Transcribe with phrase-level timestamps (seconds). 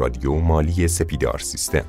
[0.00, 1.84] رادیو مالی سپیدار سیستم.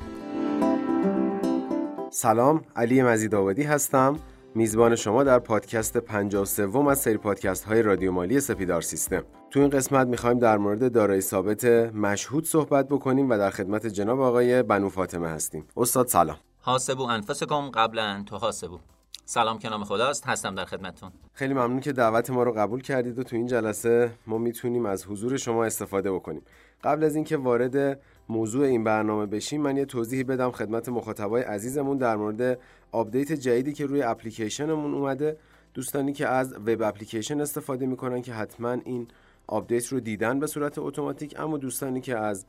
[2.10, 4.16] سلام علی مزید آبادی هستم.
[4.54, 9.22] میزبان شما در پادکست 53 از سری پادکست های رادیو مالی سپیدار سیستم.
[9.50, 11.64] تو این قسمت می‌خوایم در مورد دارایی ثابت
[11.94, 15.64] مشهود صحبت بکنیم و در خدمت جناب آقای بنو فاطمه هستیم.
[15.76, 16.36] استاد سلام.
[16.60, 18.78] حاسبو انفسکم قبل ان حاسبو.
[19.24, 21.10] سلام که نام خداست هستم در خدمتتون.
[21.32, 25.06] خیلی ممنون که دعوت ما رو قبول کردید و تو این جلسه ما می‌تونیم از
[25.06, 26.42] حضور شما استفاده بکنیم.
[26.84, 31.96] قبل از اینکه وارد موضوع این برنامه بشیم من یه توضیحی بدم خدمت مخاطبای عزیزمون
[31.96, 32.58] در مورد
[32.92, 35.36] آپدیت جدیدی که روی اپلیکیشنمون اومده.
[35.74, 39.08] دوستانی که از وب اپلیکیشن استفاده می‌کنن که حتما این
[39.46, 42.44] آپدیت رو دیدن به صورت اتوماتیک اما دوستانی که از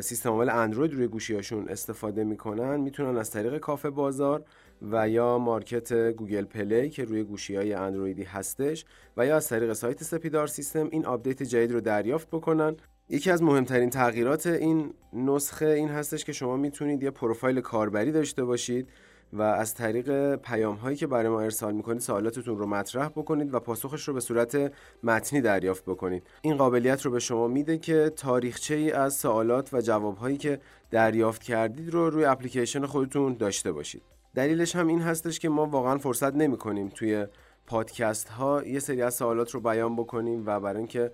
[0.00, 4.44] سیستم عامل اندروید روی گوشیاشون استفاده می‌کنن می‌تونن از طریق کافه بازار
[4.82, 8.84] و یا مارکت گوگل پلی که روی گوشی های اندرویدی هستش
[9.16, 12.76] و یا از طریق سایت سپیدار سیستم این آپدیت جدید رو دریافت بکنن.
[13.10, 18.44] یکی از مهمترین تغییرات این نسخه این هستش که شما می‌تونید یه پروفایل کاربری داشته
[18.44, 18.88] باشید
[19.32, 23.60] و از طریق پیام هایی که برای ما ارسال می‌کنید سوالاتتون رو مطرح بکنید و
[23.60, 26.22] پاسخش رو به صورت متنی دریافت بکنید.
[26.42, 30.60] این قابلیت رو به شما میده که تاریخچه ای از سوالات و جواب هایی که
[30.90, 34.02] دریافت کردید رو روی اپلیکیشن خودتون داشته باشید.
[34.34, 37.26] دلیلش هم این هستش که ما واقعا فرصت نمی کنیم توی
[37.66, 41.10] پادکست ها یه سری از سوالات رو بیان بکنیم و برای اینکه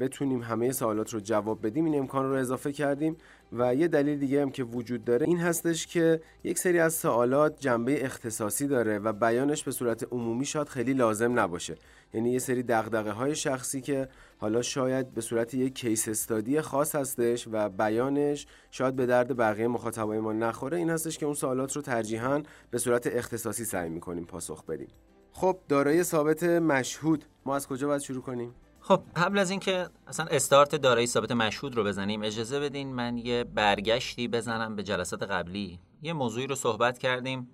[0.00, 1.84] بتونیم همه سوالات رو جواب بدیم.
[1.84, 3.16] این امکان رو اضافه کردیم
[3.52, 7.60] و یه دلیل دیگه هم که وجود داره این هستش که یک سری از سوالات
[7.60, 11.74] جنبه اختصاصی داره و بیانش به صورت عمومی شاید خیلی لازم نباشه.
[12.14, 16.94] یعنی یه سری دغدغه های شخصی که حالا شاید به صورت یک کیس استادی خاص
[16.94, 21.76] هستش و بیانش شاید به درد بقیه مخاطبای ما نخوره این هستش که اون سوالات
[21.76, 24.88] رو ترجیحاً به صورت اختصاصی سعی می‌کنیم پاسخ بدیم.
[25.32, 27.24] خب دارایی ثابت مشهود.
[27.46, 28.54] ما از کجا باید شروع کنیم؟
[28.88, 33.44] خب قبل از اینکه اصلا استارت دارایی ثابت مشهود رو بزنیم اجازه بدین من یه
[33.44, 35.80] برگشتی بزنم به جلسات قبلی.
[36.02, 37.48] یه موضوعی رو صحبت کردیم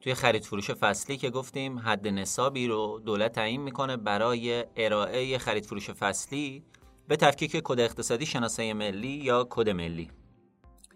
[0.00, 5.66] توی خرید فروش فصلی که گفتیم حد نصابی رو دولت تعیین می‌کنه برای ارائه خرید
[5.66, 6.64] فروش فصلی
[7.08, 10.10] به تفکیک کد اقتصادی شناسایی ملی یا کد ملی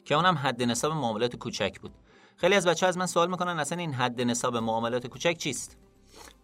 [0.04, 1.92] که اونم حد نصاب معاملات کوچک بود.
[2.36, 5.76] خیلی از بچه از من سوال می‌کنن اصلا این حد نصاب معاملات کوچک چیست؟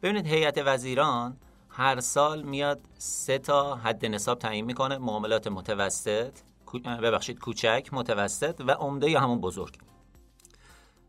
[0.03, 1.37] ببینید هیئت وزیران
[1.79, 4.99] هر سال میاد سه تا حد نصاب تعیین می‌کنه.
[4.99, 6.39] معاملات متوسط
[6.85, 9.79] ببخشید کوچک متوسط و عمده یا همون بزرگ.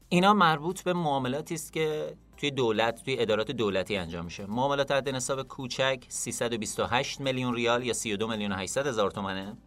[0.09, 4.45] اینا مربوط به معاملاتی است که توی دولت توی ادارات دولتی انجام میشه.
[4.45, 9.57] معاملات حد نصاب کوچک 328 میلیون ریال یا 32 میلیون و 800 هزار تومنه.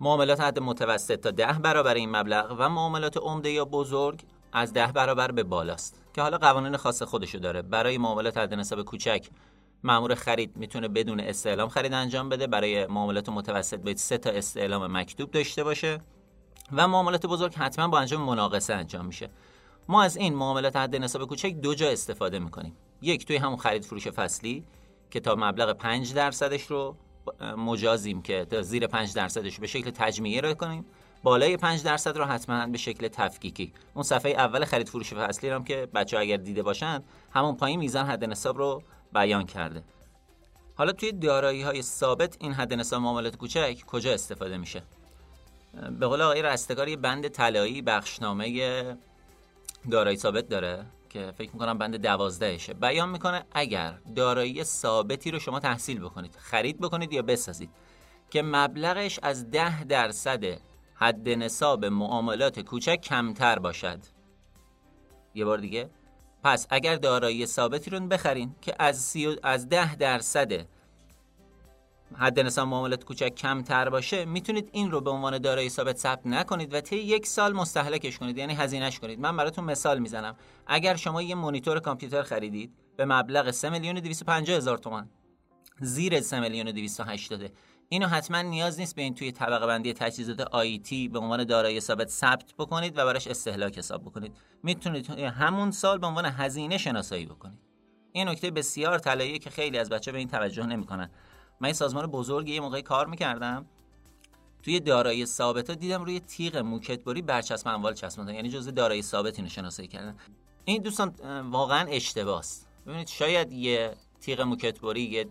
[0.00, 4.22] معاملات حد متوسط تا 10 برابر این مبلغ و معاملات عمده یا بزرگ
[4.52, 6.02] از 10 برابر به بالاست.
[6.14, 7.62] که حالا قوانین خاص خودشو داره.
[7.62, 9.28] برای معاملات حد نصاب کوچک
[9.82, 12.46] مامور خرید می‌تونه بدون استعلام خرید انجام بده.
[12.46, 16.00] برای معاملات متوسط باید سه تا استعلام مکتوب داشته باشه.
[16.72, 19.30] و معاملات بزرگ حتما با انجام مناقصه انجام میشه.
[19.88, 22.76] ما از این معاملات حد نصاب کوچک دو جا استفاده می‌کنیم.
[23.02, 24.64] یک توی همون خرید فروش فصلی
[25.10, 26.96] که تا مبلغ 5 درصدش رو
[27.56, 30.84] مجازیم که تا زیر 5 درصدش به شکل تجمیعی رو کنیم.
[31.22, 33.72] بالای 5 درصد رو حتما به شکل تفکیکی.
[33.94, 38.06] اون صفحه اول خرید فروش فصلی هم که بچه اگر دیده باشند همون پایین میزان
[38.06, 39.82] حد نصاب رو بیان کرده.
[40.76, 44.82] حالا توی دارایی های ثابت این حد نصاب معاملات کوچک کجا استفاده میشه؟
[46.00, 48.96] به قول آقای رستگار یه بند طلایی بخشنامه
[49.90, 52.74] دارایی ثابت داره که فکر می‌کنم بند دوازدهشه.
[52.74, 57.70] بیان می‌کنه اگر دارایی ثابتی رو شما تحصیل بکنید خرید بکنید یا بسازید
[58.30, 60.67] که مبلغش از ده درصد
[61.00, 63.98] حد نصاب معاملات کوچک کمتر باشد.
[65.34, 65.90] یه بار دیگه.
[66.44, 70.66] پس اگر دارایی ثابتی رو بخرین که از, سی از ده درصد
[72.14, 76.74] حد نصاب معاملات کوچک کمتر باشه می‌تونید این رو به عنوان دارایی ثابت ثبت نکنید
[76.74, 79.20] و طی یک سال مستهلکش کنید یعنی هزینهش کنید.
[79.20, 80.36] من براتون مثال می‌زنم.
[80.66, 85.08] اگر شما یه مونیتور کامپیوتر خریدید به مبلغ 3 میلیون 250 هزار تومان
[85.80, 87.50] زیر 3 میلیون 280
[87.88, 92.08] اینو حتما نیاز نیست به این توی طبقه بندی تجهیزات آیتی به عنوان دارایی ثابت
[92.08, 94.36] ثبت بکنید و براش استهلاک حساب بکنید.
[94.62, 97.58] می‌تونید همون سال به عنوان هزینه شناسایی بکنید.
[98.12, 101.10] این نکته بسیار طلاییه که خیلی از بچه به این توجه نمی‌کنن.
[101.60, 103.66] من سازمان بزرگی یه موقعی کار می‌کردم.
[104.62, 109.38] توی دارایی ثابت ها دیدم روی تیغ موکتبری برچسب اموال چسبوندن یعنی جزء دارایی ثابت
[109.38, 110.16] اینو شناسایی کردن.
[110.64, 111.14] این دوستان
[111.50, 112.44] واقعا اشتباهه
[112.86, 115.26] ببینید شاید یه تیغ موکتبری یه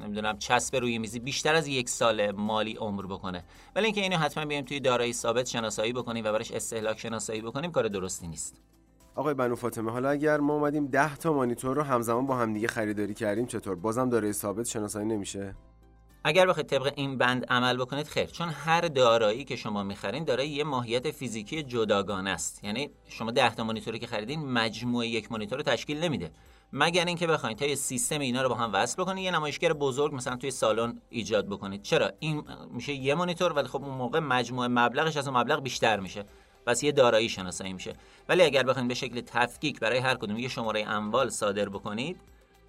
[0.00, 3.44] نمی‌دونم چسب روی میزی بیشتر از یک سال مالی عمر بکنه.
[3.76, 7.70] ولی اینکه اینو حتما بیایم توی دارایی ثابت شناسایی بکنیم و براش استهلاک شناسایی بکنیم
[7.70, 8.56] کار درستی نیست.
[9.14, 13.14] آقای بنو فاطمه حالا اگر ما اومدیم 10 تا مانیتور رو همزمان با همدیگه خریداری
[13.14, 15.54] کردیم چطور؟ بازم دارایی ثابت شناسایی نمیشه؟
[16.24, 18.26] اگر بخواید طبق این بند عمل بکنید خیر.
[18.26, 22.64] چون هر دارایی که شما می‌خرین دارای یه ماهیت فیزیکی جداگانه است.
[22.64, 26.30] یعنی شما 10 تا مانیتوری که خریدین مجموعه یک مانیتور رو تشکیل نمیده.
[26.72, 30.14] مگر اینکه بخواید تا یه سیستم اینا رو با هم وصل بکنید یه نمایشگر بزرگ
[30.14, 34.68] مثلا توی سالن ایجاد بکنید چرا؟ این میشه یه مانیتور ولی خب اون موقع مجموعه
[34.68, 36.24] مبلغش از اون مبلغ بیشتر میشه.
[36.66, 37.94] پس یه دارایی شناسایی میشه.
[38.28, 42.20] ولی اگر بخواید به شکل تفکیک برای هر کدوم یه شماره اموال صادر بکنید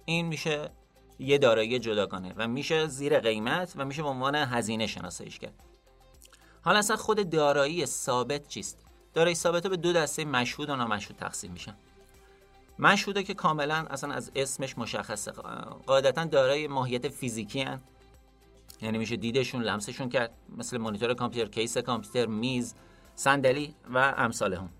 [0.04, 0.70] این میشه
[1.18, 5.54] یه دارایی جداگانه و میشه زیر قیمت و میشه به عنوان هزینه شناساییش کرد.
[6.64, 8.78] حالا اصلا خود دارایی ثابت چیست؟
[9.14, 11.74] دارایی ثابت به دو دسته مشهود و نامشهود تقسیم میشن.
[12.78, 15.32] مشهوده که کاملا اصلا از اسمش مشخصه.
[15.86, 17.80] قاعدتا دارای ماهیت فیزیکی هن.
[18.82, 20.32] یعنی میشه دیدشون لمسشون کرد.
[20.56, 22.74] مثل مانیتور کامپیوتر کیس کامپیوتر میز
[23.14, 24.70] صندلی و امثال هم.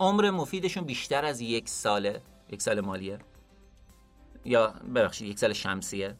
[0.00, 3.18] عمر مفیدشون بیشتر از یک ساله یک سال مالیه.
[4.44, 6.16] یا ببخشید یک سال شمسیه.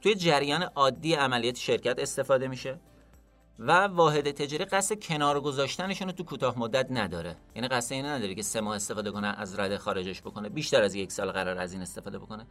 [0.00, 2.80] توی جریان عادی عملیات شرکت استفاده میشه.
[3.58, 7.36] و واحد تجاری قصد کنار گذاشتنشون رو تو کوتاه مدت نداره.
[7.54, 10.94] یعنی قصد اینو نداره که سه ماه استفاده کنه از رده خارجش بکنه بیشتر از
[10.94, 12.46] یک سال قرار از این استفاده بکنه.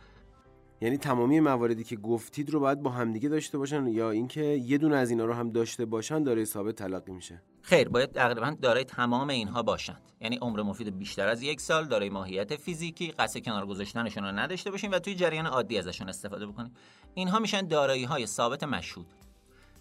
[0.81, 4.95] یعنی تمامی مواردی که گفتید رو باید با همدیگه داشته باشن یا اینکه یه دونه
[4.95, 9.29] از اینا رو هم داشته باشن داره ثابت تلقی میشه؟ خیر باید تقریبا دارای تمام
[9.29, 14.23] اینها باشند یعنی عمر مفید بیشتر از یک سال دارای ماهیت فیزیکی قصد کنار گذاشتنشون
[14.23, 16.73] رو نداشته باشیم و توی جریان عادی ازشون استفاده بکنیم.
[17.13, 19.24] اینها میشن دارایی های ثابت مشهود.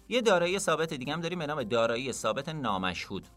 [0.09, 3.27] یه دارایی ثابت دیگه هم داریم به نام دارایی ثابت نامشهود.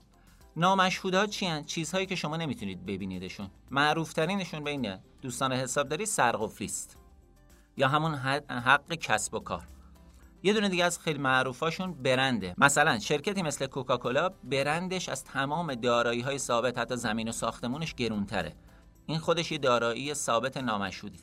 [0.56, 3.50] نامشهودها چی هن؟ چیزهایی که شما نمی‌تونید ببینیدشون.
[3.70, 6.96] معروف ترینشون بین دوستان حسابداری سرقفلی است
[7.76, 8.14] یا همون
[8.48, 9.66] حق کسب و کار.
[10.42, 12.54] یه دونه دیگه از خیلی معروفاشون برنده.
[12.58, 18.56] مثلا شرکتی مثل کوکاکولا برندش از تمام دارایی های ثابت حتی زمین و ساختمونش گرونتره.
[19.06, 21.18] این خودش یه دارایی ثابت نامشهودی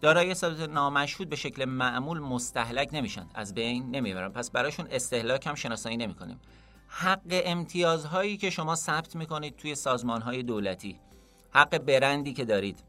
[0.00, 3.26] دارایی ثابت نامشهود به شکل معمول مستحلک نمیشن.
[3.34, 4.28] از بین نمی‌برن.
[4.28, 6.40] پس براشون استهلاک هم شناسایی نمی‌کنیم.
[6.88, 11.00] حق امتیازهایی که شما ثبت می‌کنید توی سازمان های دولتی
[11.50, 12.84] حق برندی که دارید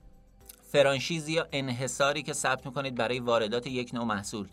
[0.71, 4.47] فرانشیزی یا انحصاری که ثبت می‌کنید برای واردات یک نوع محصول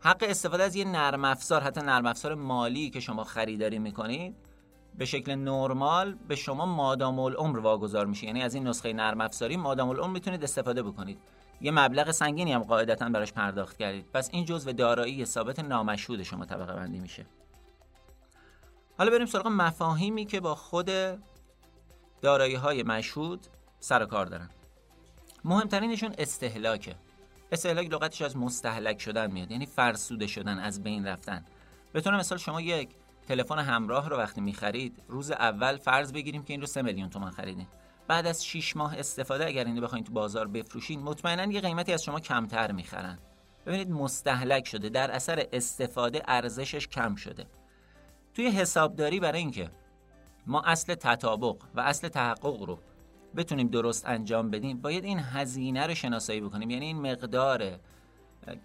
[0.00, 4.34] حق استفاده از یه نرم افزار حتی نرم افزار مالی که شما خریداری می‌کنید
[4.98, 8.26] به شکل نرمال به شما مادام العمر واگذار میشه.
[8.26, 11.18] یعنی از این نسخه نرم افزاری مادام العمر می‌تونید استفاده بکنید.
[11.60, 14.06] یه مبلغ سنگینی هم قاعدتا براش پرداخت کردید.
[14.14, 17.26] پس این جزء دارایی ثابت نامشهود شما طبقه بندی میشه.
[18.98, 20.90] حالا بریم سراغ مفاهیمی که با خود
[22.22, 23.46] دارایی های مشهود
[23.80, 24.50] سر کار دارن.
[25.44, 26.94] مهمترینشون استهلاکه.
[27.52, 31.44] استهلاک لغتش از مستهلک شدن میاد یعنی فرسوده شدن از بین رفتن.
[31.92, 32.88] به طور مثال شما یک
[33.28, 37.30] تلفن همراه رو وقتی می‌خرید روز اول فرض بگیریم که این رو 3 میلیون تومان
[37.30, 37.66] خریدین.
[38.08, 42.04] بعد از 6 ماه استفاده اگر اینو بخواید تو بازار بفروشین مطمئنا یه قیمتی از
[42.04, 43.18] شما کمتر می‌خرن.
[43.66, 44.88] ببینید مستهلک شده.
[44.88, 47.46] در اثر استفاده ارزشش کم شده.
[48.34, 49.70] توی حسابداری برای اینکه
[50.46, 52.78] ما اصل تطابق و اصل تحقق رو
[53.36, 56.70] بتونیم درست انجام بدیم باید این هزینه رو شناسایی بکنیم.
[56.70, 57.78] یعنی این مقدار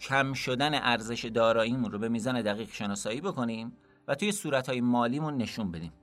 [0.01, 3.77] کم شدن ارزش داراییمون رو به میزان دقیق شناسایی بکنیم
[4.07, 5.93] و توی صورتهای مالیمون نشون بدیم.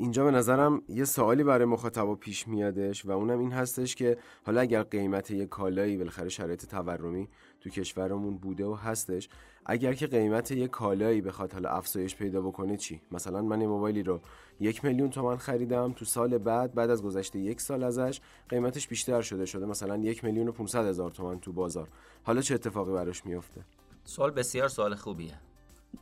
[0.00, 4.60] اینجا به نظرم یه سوالی برای مخاطبا پیش میادش و اونم این هستش که حالا
[4.60, 7.28] اگر قیمت یه کالایی بالاخره شرایط تورمی
[7.60, 9.28] تو کشورمون بوده و هستش
[9.66, 14.02] اگر که قیمت یه کالایی بخواد حالا افزایش پیدا بکنه چی؟ مثلا من یه موبایلی
[14.02, 14.20] رو
[14.60, 19.20] یک میلیون تومن خریدم تو سال بعد بعد از گذشته یک سال ازش قیمتش بیشتر
[19.20, 21.88] شده شده مثلا یک میلیون و 500 هزار تومن تو بازار.
[22.22, 23.64] حالا چه اتفاقی براش میفته
[24.04, 25.47] سوال بسیار سوال خوبیه.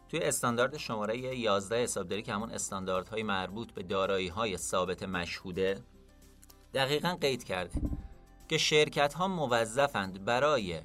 [0.08, 5.82] توی استاندارد شماره 11 حسابداری که همون استانداردهای مربوط به دارایی های ثابت مشهوده
[6.74, 7.80] دقیقا قید کرده
[8.48, 10.80] که شرکت ها موظفند برای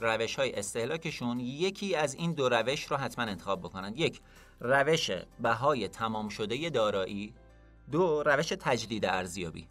[0.00, 4.20] روش های استهلاکشون یکی از این دو روش رو حتما انتخاب بکنند یک
[4.60, 5.10] روش
[5.40, 7.34] بهای تمام شده دارایی.
[7.90, 9.68] دو روش تجدید ارزیابی.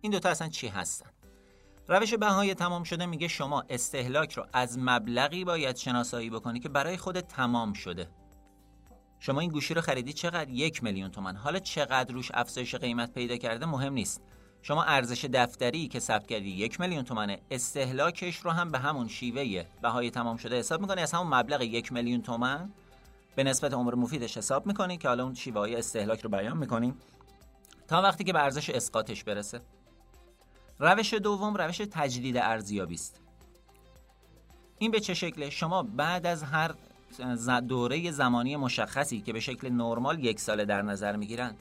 [0.00, 1.10] این دوتا اصلا چی هستن؟
[1.88, 6.96] روش بهای تمام شده میگه شما استهلاک رو از مبلغی باید شناسایی بکنی که برای
[6.96, 8.08] خود تمام شده.
[9.18, 13.36] شما این گوشی رو خریدی چقدر؟ یک میلیون تومن حالا چقدر روش افزایش قیمت پیدا
[13.36, 14.22] کرده مهم نیست.
[14.62, 19.64] شما ارزش دفتری که ثبت کردی یک میلیون تومنه استهلاکش رو هم به همون شیوه
[19.82, 21.02] بهای تمام شده حساب می‌کنی.
[21.02, 22.72] از همون مبلغ یک میلیون تومن
[23.36, 26.96] به نسبت عمر مفیدش حساب می‌کنی که حالا اون شیوه های استهلاک رو بیان می‌کنیم
[27.88, 29.60] تا وقتی که به ارزش اسقاطش برسه.
[30.78, 33.20] روش دوم روش تجدید ارزیابی است.
[34.78, 36.74] این به چه شکله؟ شما بعد از هر
[37.60, 41.54] دوره زمانی مشخصی که به شکل نرمال یک ساله در نظر می‌گیرن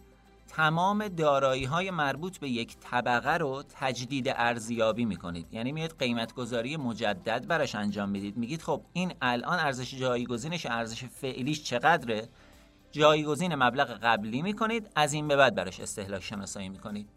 [0.47, 5.53] تمام دارایی های مربوط به یک طبقه رو تجدید ارزیابی می‌کنید.
[5.53, 8.37] یعنی میاد قیمتگذاری مجدد براش انجام می‌دید.
[8.37, 12.29] میگید خب این الان ارزش جایگزینش ارزش فعلیش چقدره؟
[12.91, 17.09] جایگزین مبلغ قبلی می‌کنید از این به بعد براش استهلاک شناسایی می‌کنید.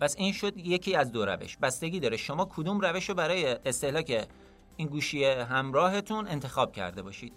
[0.00, 1.56] پس این شد یکی از دو روش.
[1.56, 4.28] بستگی داره شما کدوم روش رو برای استهلاک
[4.76, 7.32] این گوشی همراهتون انتخاب کرده باشید.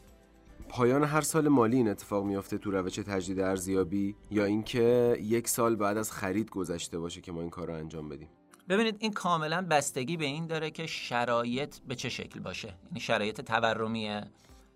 [0.70, 5.76] پایان هر سال مالی این اتفاق میافته تو روش تجدید ارزیابی یا اینکه یک سال
[5.76, 8.30] بعد از خرید گذشته باشه که ما این کار رو انجام بدیم؟
[8.70, 12.68] ببینید این کاملا بستگی به این داره که شرایط به چه شکل باشه.
[12.86, 14.22] یعنی شرایط تورمی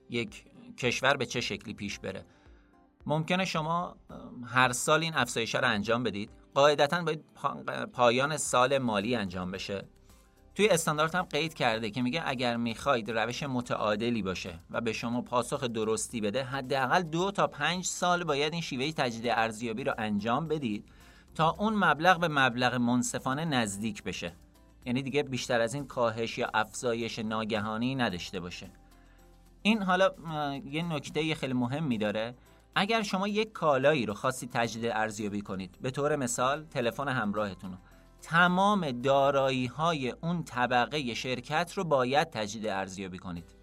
[0.10, 0.46] یک
[0.78, 2.26] کشور به چه شکلی پیش بره.
[3.06, 3.96] ممکنه شما
[4.46, 6.30] هر سال این افزایش رو انجام بدید.
[6.54, 7.24] قاعدتا باید
[7.94, 9.86] پایان سال مالی انجام بشه.
[10.56, 15.22] توی استاندارد هم قید کرده که میگه اگر می‌خواید روش متعادلی باشه و به شما
[15.22, 20.48] پاسخ درستی بده حداقل دو تا پنج سال باید این شیوه تجدید ارزیابی رو انجام
[20.48, 20.86] بدید
[21.36, 24.34] تا اون مبلغ به مبلغ منصفانه نزدیک بشه.
[24.86, 28.72] یعنی دیگه بیشتر از این کاهش یا افزایش ناگهانی نداشته باشه.
[29.62, 30.12] این حالا
[30.66, 32.36] یه نکته خیلی مهمی داره.
[32.76, 37.78] اگر شما یک کالایی رو خواستی تجدید ارزیابی کنید به طور مثال تلفن همراهتون رو
[38.22, 43.56] تمام دارایی های اون طبقه شرکت رو باید تجدید ارزیابی کنید.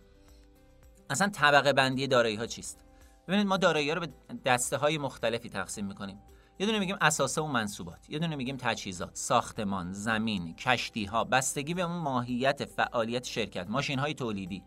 [1.10, 2.84] اصلا طبقه بندی دارایی ها چیست؟
[3.28, 4.08] ببینید ما دارایی ها رو به
[4.44, 6.18] دسته های مختلفی تقسیم می‌کنیم.
[6.58, 11.75] یه دونه میگیم اساسه و منصوبات یه دونه میگیم تجهیزات ساختمان زمین کشتی ها بستگی
[11.75, 14.62] به اون ماهیت فعالیت شرکت ماشین های تولیدی.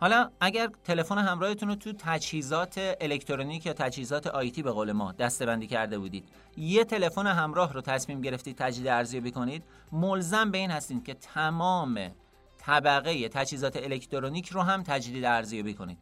[0.00, 5.66] حالا اگر تلفن همراهتون رو تو تجهیزات الکترونیک یا تجهیزات آیتی به قول ما دستبندی
[5.66, 6.24] کرده بودید
[6.56, 12.10] یه تلفن همراه رو تصمیم گرفتید تجدید ارزیابی کنید ملزم به این هستید که تمام
[12.58, 15.98] طبقه تجهیزات الکترونیک رو هم تجدید ارزیابی کنید.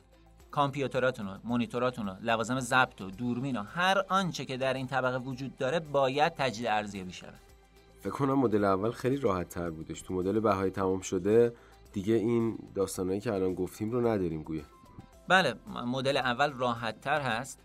[0.51, 5.19] کامپیوتراتون و مونیتوراتون و لوازم ضبط و دوربین و هر آنچه که در این طبقه
[5.19, 7.41] وجود داره باید تجدید ارزیابی شود.
[8.01, 10.03] فکر کنم مدل اول خیلی راحت تر بودش.
[10.03, 11.53] تو مدل بهای تمام شده
[11.95, 14.63] دیگه این داستانهایی که الان گفتیم رو نداریم گویا.
[15.29, 15.55] بله
[15.87, 17.61] مدل اول راحت تر هست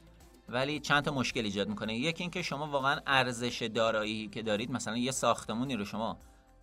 [0.49, 1.97] ولی چند تا مشکل ایجاد می‌کنه.
[1.97, 6.19] یکی اینکه شما واقعا ارزش دارایی که دارید مثلا یه ساختمونی رو شما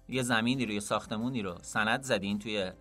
[0.09, 2.73] یه زمینی رو یه ساختمونی رو سند زدین توی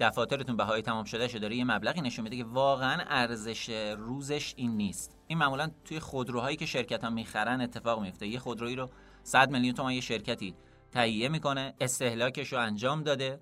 [0.00, 4.76] دفاترتون بهای تمام شده شده داره یه مبلغی نشون میده که واقعا ارزش روزش این
[4.76, 5.16] نیست.
[5.26, 8.90] این معمولا توی خودروهایی که شرکت ها می‌خرن اتفاق میفته یه خودرویی رو
[9.22, 10.54] 100 میلیون تومان یه شرکتی
[10.92, 13.40] تهیه می‌کنه استهلاکش رو انجام داده.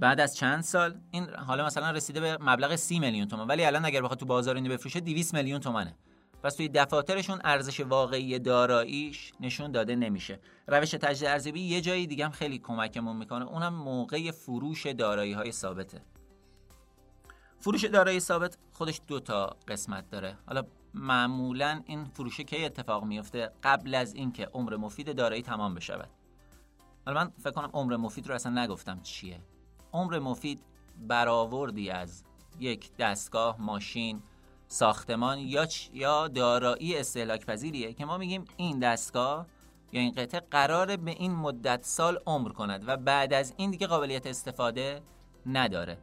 [0.00, 3.48] بعد از چند سال این حالا مثلا رسیده به مبلغ 30 میلیون تومان.
[3.48, 5.96] ولی الان اگر بخواد تو بازار اینو بفروشه 200 میلیون تومانه
[6.42, 10.40] پس توی دفاترشون ارزش واقعی داراییش نشون داده نمیشه.
[10.66, 13.44] روش تجدید ارزیابی یه جایی دیگه هم خیلی کمکمون می‌کنه.
[13.44, 16.02] اونم موقع فروش دارایی های ثابته.
[17.58, 20.36] فروش دارایی ثابت خودش دو تا قسمت داره.
[20.46, 20.62] حالا
[20.94, 26.10] معمولا این فروش کی اتفاق میفته قبل از اینکه عمر مفید دارایی تمام بشود؟
[27.06, 29.40] حالا من فکر کنم عمر مفید رو اصلا نگفتم چیه.
[29.92, 30.62] عمر مفید
[31.08, 32.24] برآوردی از
[32.60, 34.22] یک دستگاه ماشین
[34.68, 39.46] ساختمان یا یا دارایی استهلاک پذیریه که ما میگیم این دستگاه
[39.92, 43.86] یا این قطعه قراره به این مدت سال عمر کند و بعد از این دیگه
[43.86, 45.02] قابلیت استفاده
[45.46, 45.98] نداره.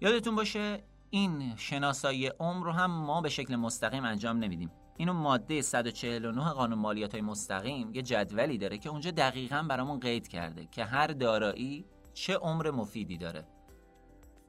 [0.00, 4.70] یادتون باشه این شناسایی عمر رو هم ما به شکل مستقیم انجام نمیدیم.
[4.96, 10.28] اینو ماده 149 قانون مالیات های مستقیم یه جدولی داره که اونجا دقیقا برامون قید
[10.28, 13.44] کرده که هر دارایی چه عمر مفیدی داره.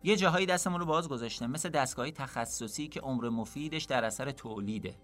[0.04, 4.96] یه جاهایی دستمون رو باز گذاشته مثل دستگاهی تخصصی که عمر مفیدش در اثر تولیده.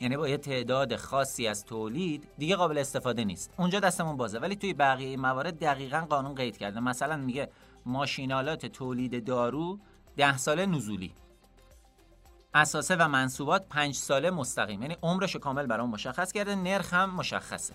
[0.00, 3.54] یعنی با یه تعداد خاصی از تولید دیگه قابل استفاده نیست.
[3.56, 6.80] اونجا دستمون بازه ولی توی بقیه موارد دقیقا قانون قید کرده.
[6.80, 7.50] مثلا میگه
[7.86, 9.78] ماشینالات تولید دارو
[10.16, 11.14] ده ساله نزولی.
[12.54, 14.82] اساسه و منصوبات پنج ساله مستقیم.
[14.82, 17.74] یعنی عمرش کامل برام مشخص کرده نرخ هم مشخصه.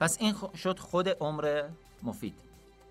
[0.00, 1.68] پس این شد خود عمر
[2.04, 2.34] مفید.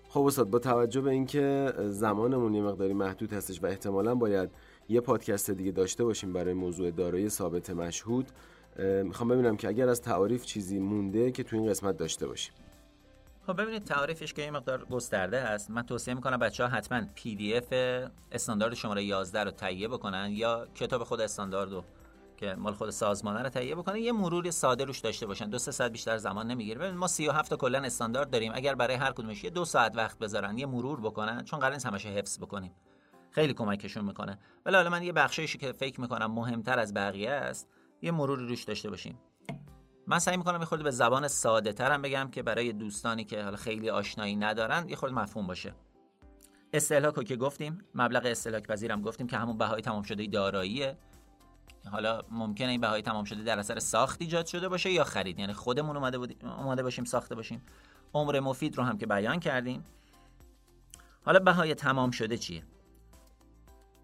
[0.08, 4.50] خب استاد با توجه به اینکه زمانمون یه مقداری محدود هستش و احتمالا باید
[4.88, 8.26] یه پادکست دیگه داشته باشیم برای موضوع دارایی ثابت مشهود
[9.04, 12.54] می‌خوام ببینم که اگر از تعاریف چیزی مونده که تو این قسمت داشته باشیم.
[13.46, 15.70] خب ببینید تعاریفش که یه مقدار گسترده هست.
[15.70, 17.72] من توصیه می‌کنم بچه ها حتما پی دی اف
[18.32, 21.84] استاندارد شماره 11 رو تهیه بکنن یا کتاب خود استاندارد رو
[22.36, 25.50] که مال خود سازمانه رو تهیه بکنه یه مروری ساده روش داشته باشن.
[25.50, 26.80] دو سه ساعت بیشتر زمان نمی‌گیره.
[26.80, 28.52] ببین ما 37 تا کلا استاندارد داریم.
[28.54, 31.86] اگر برای هر کدومش یه دو ساعت وقت بذارن یه مرور بکنن چون قرار نیست
[31.86, 32.72] همش حفظ بکنیم.
[33.30, 34.38] خیلی کمکشون می‌کنه.
[34.66, 37.68] ولی حالا من یه بخشیشی که فکر می‌کنم مهمتر از بقیه است
[38.02, 39.18] یه مروری روش داشته باشیم.
[40.06, 43.56] من سعی می‌کنم یه خورده به زبان ساده ترم بگم که برای دوستانی که حالا
[43.56, 45.74] خیلی آشنایی ندارن یه خورده مفهوم باشه.
[46.72, 50.98] استهلاک که گفتیم مبلغ استهلاک پذیرم گفتیم که همون بهای تمام شده داراییه.
[51.90, 55.38] حالا ممکنه این بهای تمام شده در اثر ساخت ایجاد شده باشه یا خرید.
[55.38, 57.62] یعنی خودمون اومده, اومده باشیم ساخته باشیم.
[58.14, 59.84] عمر مفید رو هم که بیان کردیم.
[61.24, 62.62] حالا بهای تمام شده چیه؟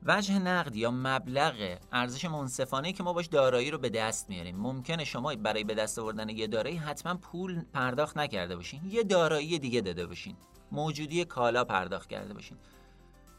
[0.03, 4.57] وجه نقد یا مبلغ ارزش منصفانه که ما باش دارایی رو به دست میاریم.
[4.57, 8.81] ممکنه شما برای به دست آوردن یه دارایی حتما پول پرداخت نکرده باشین.
[8.85, 10.37] یه دارایی دیگه داده باشین.
[10.73, 12.57] موجودی کالا پرداخت کرده باشین.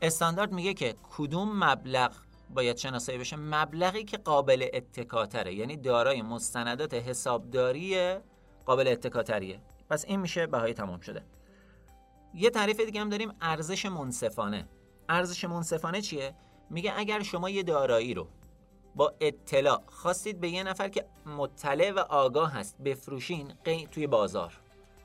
[0.01, 2.11] استاندارد میگه که کدوم مبلغ
[2.53, 5.53] باید شناسایی بشه مبلغی که قابل اتکاتره.
[5.53, 8.15] یعنی دارای مستندات حسابداری
[8.65, 9.59] قابل اتکاتریه.
[9.89, 11.23] پس این میشه بهای تمام شده.
[12.33, 14.67] یه تعریف دیگه هم داریم ارزش منصفانه.
[15.09, 16.35] ارزش منصفانه چیه؟
[16.69, 18.27] میگه اگر شما یه دارایی رو
[18.95, 23.53] با اطلاع خواستید به یه نفر که مطلع و آگاه هست بفروشین
[23.91, 24.53] توی بازار.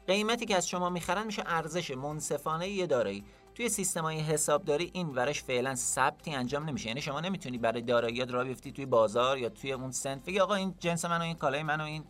[0.06, 3.24] قیمتی که از شما می‌خرن میشه ارزش منصفانه یه دارایی.
[3.56, 6.88] توی سیستم های حسابداری این ورش فعلا ثبتی انجام نمیشه.
[6.88, 10.24] یعنی شما نمی‌تونی برای داراییات را بیفتی توی بازار یا توی اون سنت.
[10.24, 12.04] بگی آقا این جنس من و این کالای من و این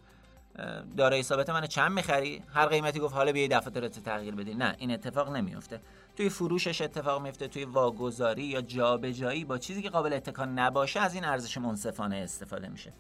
[0.97, 4.55] دارایی ثابت منو چند می‌خری؟ هر قیمتی گفت حالا بیا دفاترت تغییر بدی.
[4.55, 5.81] نه این اتفاق نمیفته
[6.17, 11.15] توی فروشش اتفاق میفته توی واگذاری یا جابجایی با چیزی که قابل اتکا نباشه از
[11.15, 12.93] این ارزش منصفانه استفاده میشه.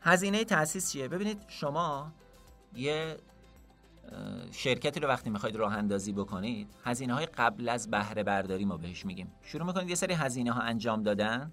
[0.00, 2.12] هزینه تاسیس چیه؟ ببینید شما
[2.74, 3.16] یه
[4.52, 9.06] شرکتی رو وقتی می‌خواید راه اندازی بکنید هزینه های قبل از بهره برداری ما بهش
[9.06, 9.32] میگیم.
[9.42, 11.52] شروع می‌کنید یه سری هزینه ها انجام دادن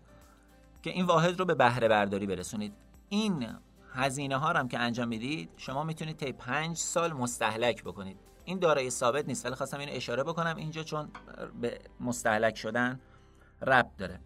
[0.81, 2.73] که این واحد رو به بهره برداری برسونید.
[3.09, 3.47] این
[3.93, 8.17] هزینه ها هم که انجام می‌دید شما می‌تونید طی پنج سال مستحلک بکنید.
[8.45, 10.55] این دارایی ثابت نیست ولی خواستم اینو اشاره بکنم.
[10.57, 11.09] اینجا چون
[11.61, 12.99] به مستحلک شدن
[13.61, 14.19] ربط داره.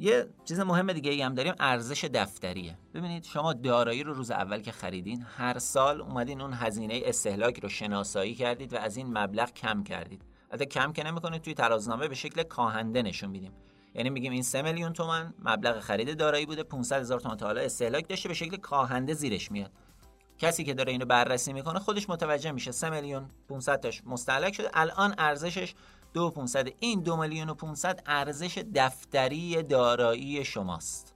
[0.00, 2.78] یه چیز مهم دیگه ای هم داریم ارزش دفتریه.
[2.94, 7.68] ببینید شما دارایی رو روز اول که خریدین هر سال اومدین اون هزینه استهلاک رو
[7.68, 10.22] شناسایی کردید و از این مبلغ کم کردید.
[10.50, 13.52] البته کم که نمی‌کنید توی ترازنامه به شکل کاهنده نشون میدیم.
[13.94, 17.60] یعنی میگیم این 3 میلیون تومن مبلغ خرید دارایی بوده 500 هزار تومن تا حالا
[17.60, 19.70] استهلاک داشته به شکل کاهنده زیرش میاد.
[20.38, 22.72] کسی که داره اینو بررسی می‌کنه خودش متوجه میشه.
[22.72, 24.70] 3 میلیون 500 تاش مستهلک شده.
[24.74, 25.74] الان ارزشش
[26.12, 31.14] دو 500 این دو میلیون و 500 ارزش دفتری دارایی شماست.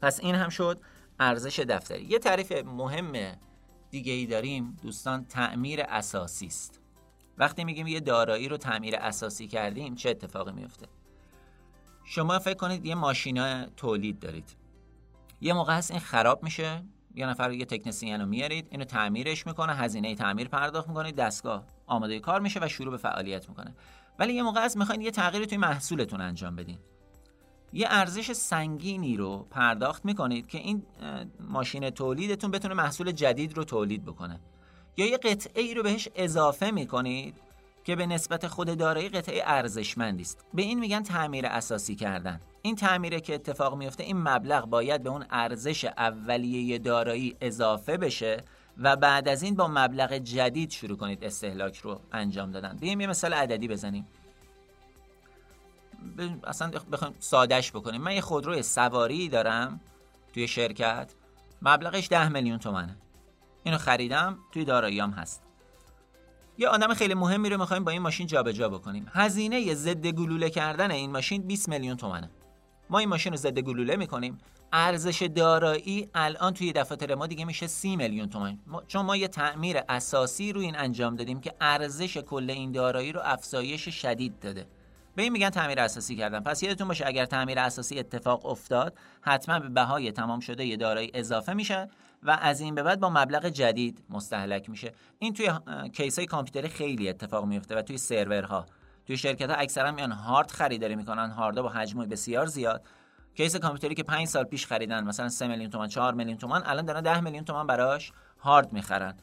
[0.00, 0.80] پس این هم شد
[1.20, 2.04] ارزش دفتری.
[2.04, 3.12] یه تعریف مهم
[3.90, 4.76] دیگه ای داریم.
[4.82, 6.80] دوستان تعمیر اساسی است.
[7.38, 10.86] وقتی میگیم یه دارایی رو تعمیر اساسی کردیم چه اتفاقی میفته؟
[12.04, 14.56] شما فکر کنید یه ماشینا تولید دارید.
[15.40, 16.84] یه موقع هست این خراب میشه.
[17.14, 21.64] یه نفر یه تکنسین رو میارید اینو تعمیرش می‌کنه هزینه تعمیر پرداخت می‌کنید دستگاه.
[21.90, 23.74] آماده کار میشه و شروع به فعالیت می‌کنه.
[24.18, 26.78] ولی یه موقع از می‌خواین یه تغییری توی محصولتون انجام بدین.
[27.72, 30.82] یه ارزش سنگینی رو پرداخت می‌کنید که این
[31.40, 34.40] ماشین تولیدتون بتونه محصول جدید رو تولید بکنه.
[34.96, 37.34] یا یه قطعه ای رو بهش اضافه می‌کنید
[37.84, 40.44] که به نسبت خود دارایی قطعه ارزشمندی است.
[40.54, 42.40] به این میگن تعمیر اساسی کردن.
[42.62, 48.44] این تعمیره که اتفاق میفته این مبلغ باید به اون ارزش اولیه دارایی اضافه بشه
[48.80, 52.76] و بعد از این با مبلغ جدید شروع کنید استهلاک رو انجام دادن.
[52.76, 54.06] بیایم یه مثال عددی بزنیم.
[56.44, 58.00] اصلا بخوایم سادش بکنیم.
[58.00, 59.80] من یه خودروی سواری دارم
[60.34, 61.14] توی شرکت.
[61.62, 62.96] مبلغش ده میلیون تومنه.
[63.64, 65.42] اینو خریدم توی داراییام هست.
[66.58, 69.06] یه آدم خیلی مهمی رو می‌خوایم با این ماشین جابجا جا بکنیم.
[69.12, 72.30] هزینه ضد گلوله کردن این ماشین 20 میلیون تومنه.
[72.90, 74.38] ما این ماشین رو ضد گلوله می‌کنیم.
[74.72, 78.58] ارزش دارایی الان توی دفاتر ما دیگه میشه 30 میلیون تومان.
[78.86, 83.20] چون ما یه تعمیر اساسی رو این انجام دادیم که ارزش کل این دارایی رو
[83.24, 84.66] افزایش شدید داده.
[85.14, 86.40] به این میگن تعمیر اساسی کردن.
[86.40, 91.10] پس یادتون باشه اگر تعمیر اساسی اتفاق افتاد حتما به بهای تمام شده یه دارایی
[91.14, 91.88] اضافه میشه
[92.22, 94.92] و از این به بعد با مبلغ جدید مستهلک میشه.
[95.18, 95.50] این توی
[95.94, 98.66] کیس های کامپیوتری خیلی اتفاق میفته و توی سرورها.
[99.06, 101.30] توی شرکت ها اکثرا میان هارد خریداری می‌کنن.
[101.30, 102.82] هاردا با حجم بسیار زیاد.
[103.40, 106.84] کیس کامپیوتری که 5 سال پیش خریدن مثلا 3 میلیون تومان 4 میلیون تومان الان
[106.84, 109.14] دارن 10 میلیون تومان براش هارد می‌خرن.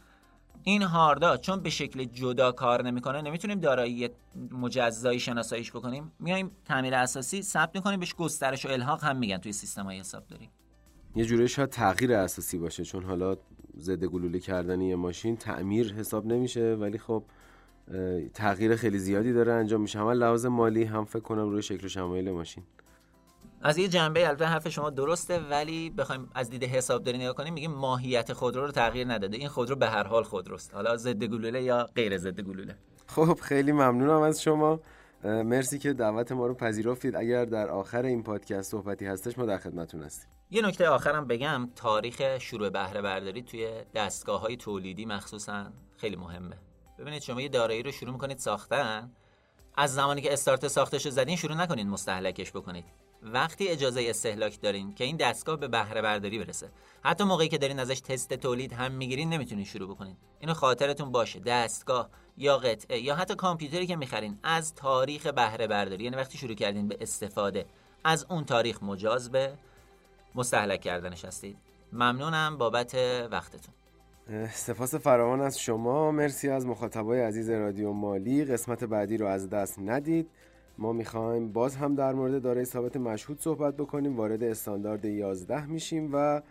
[0.63, 4.09] این هاردا چون به شکل جدا کار نمی‌کنه نمی‌تونیم دارایی
[4.51, 6.11] مجزایی شناساییش بکنیم.
[6.19, 10.27] میایم تعمیر اساسی ثبت می‌کنیم بهش گسترش و الحاق هم میگن توی سیستم های حساب
[10.27, 10.49] داریم.
[11.15, 13.37] یه جوری شاید تغییر اساسی باشه چون حالا
[13.77, 17.23] ضد گلوله کردن یه ماشین تعمیر حساب نمیشه ولی خب
[18.33, 19.99] تغییر خیلی زیادی داره انجام میشه.
[19.99, 22.63] هم لحاظ مالی هم فکر کنم روی شکل و شمایل ماشین.
[23.67, 27.71] از یه جنبه البته حرف شما درسته ولی بخوایم از دید حسابداری نگاه کنیم میگیم
[27.71, 29.37] ماهیت خودرو رو تغییر نداده.
[29.37, 30.73] این خودرو به هر حال خودروست.
[30.73, 32.75] حالا ضد گلوله یا غیر ضد گلوله؟
[33.07, 34.79] خب خیلی ممنونم از شما.
[35.23, 37.15] مرسی که دعوت ما رو پذیرفتید.
[37.15, 40.29] اگر در آخر این پادکست صحبتی هستش ما در خدمتتون هستیم.
[40.49, 41.69] یه نکته آخرم بگم.
[41.75, 46.55] تاریخ شروع بهره برداری توی دستگاه های تولیدی مخصوصا خیلی مهمه.
[46.99, 49.11] ببینید شما یه دارایی رو شروع می‌کنید ساختن.
[49.77, 52.85] از زمانی که استارت ساختش رو زدین شروع نکنید مستهلکش بکنید.
[53.33, 56.69] وقتی اجازه استهلاک دارین که این دستگاه به بهره برداری برسه.
[57.03, 60.17] حتی موقعی که دارین ازش تست تولید هم می‌گیرین نمی‌تونین شروع بکنین.
[60.39, 61.39] اینو خاطرتون باشه.
[61.39, 66.55] دستگاه یا قطعه یا حتی کامپیوتری که می‌خرین از تاریخ بهره برداری یعنی وقتی شروع
[66.55, 67.65] کردین به استفاده
[68.03, 69.53] از اون تاریخ مجاز به
[70.35, 71.57] مستحلک کردنش هستید
[71.93, 72.95] ممنونم بابت
[73.31, 73.73] وقتتون.
[74.53, 76.11] سپاس فراوان از شما.
[76.11, 78.45] مرسی از مخاطبای عزیز رادیو مالی.
[78.45, 80.29] قسمت بعدی رو از دست ندید.
[80.77, 84.17] ما می‌خوایم باز هم در مورد دارای ثابت مشهود صحبت بکنیم.
[84.17, 86.41] وارد استاندارد 11 میشیم و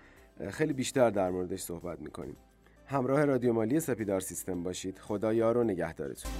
[0.50, 2.36] خیلی بیشتر در موردش صحبت می‌کنیم.
[2.86, 4.98] همراه رادیو مالی سپیدار سیستم باشید.
[4.98, 6.30] خدا یار و نگهدارتون.